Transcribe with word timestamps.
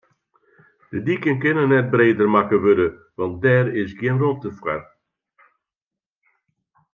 De 0.91 0.99
diken 1.07 1.37
kinne 1.41 1.63
net 1.71 1.87
breder 1.93 2.29
makke 2.35 2.57
wurde, 2.63 2.87
want 3.17 3.39
dêr 3.43 3.65
is 3.81 3.91
gjin 3.99 4.19
romte 4.21 4.49
foar. 4.57 4.83